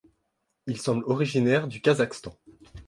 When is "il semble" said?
0.65-1.03